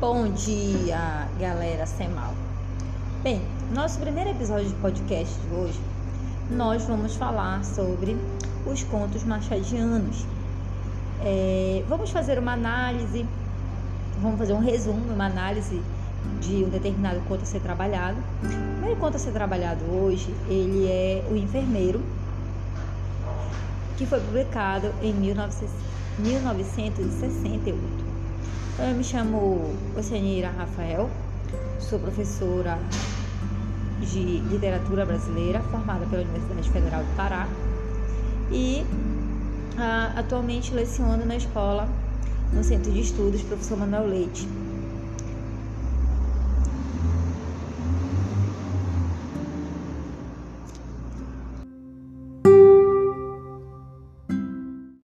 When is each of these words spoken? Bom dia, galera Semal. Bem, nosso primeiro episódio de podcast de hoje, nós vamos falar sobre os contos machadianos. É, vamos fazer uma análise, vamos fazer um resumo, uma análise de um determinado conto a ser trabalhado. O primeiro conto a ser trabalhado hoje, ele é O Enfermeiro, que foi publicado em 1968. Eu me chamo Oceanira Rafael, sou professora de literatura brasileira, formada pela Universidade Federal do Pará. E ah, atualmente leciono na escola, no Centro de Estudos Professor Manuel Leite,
Bom 0.00 0.30
dia, 0.30 1.28
galera 1.40 1.84
Semal. 1.84 2.32
Bem, 3.20 3.42
nosso 3.74 3.98
primeiro 3.98 4.30
episódio 4.30 4.68
de 4.68 4.74
podcast 4.76 5.36
de 5.40 5.52
hoje, 5.52 5.80
nós 6.52 6.84
vamos 6.84 7.16
falar 7.16 7.64
sobre 7.64 8.16
os 8.64 8.84
contos 8.84 9.24
machadianos. 9.24 10.24
É, 11.20 11.82
vamos 11.88 12.10
fazer 12.10 12.38
uma 12.38 12.52
análise, 12.52 13.26
vamos 14.22 14.38
fazer 14.38 14.52
um 14.52 14.60
resumo, 14.60 15.12
uma 15.12 15.26
análise 15.26 15.82
de 16.40 16.62
um 16.62 16.68
determinado 16.68 17.18
conto 17.22 17.42
a 17.42 17.46
ser 17.46 17.58
trabalhado. 17.58 18.18
O 18.44 18.74
primeiro 18.76 19.00
conto 19.00 19.16
a 19.16 19.18
ser 19.18 19.32
trabalhado 19.32 19.84
hoje, 19.84 20.32
ele 20.48 20.86
é 20.86 21.24
O 21.28 21.34
Enfermeiro, 21.34 22.00
que 23.96 24.06
foi 24.06 24.20
publicado 24.20 24.94
em 25.02 25.12
1968. 25.12 28.07
Eu 28.80 28.94
me 28.94 29.02
chamo 29.02 29.74
Oceanira 29.98 30.50
Rafael, 30.50 31.10
sou 31.80 31.98
professora 31.98 32.78
de 34.00 34.38
literatura 34.48 35.04
brasileira, 35.04 35.60
formada 35.62 36.06
pela 36.06 36.22
Universidade 36.22 36.70
Federal 36.70 37.02
do 37.02 37.16
Pará. 37.16 37.48
E 38.52 38.86
ah, 39.76 40.12
atualmente 40.16 40.72
leciono 40.72 41.26
na 41.26 41.34
escola, 41.34 41.88
no 42.52 42.62
Centro 42.62 42.92
de 42.92 43.00
Estudos 43.00 43.42
Professor 43.42 43.76
Manuel 43.76 44.06
Leite, 44.06 44.48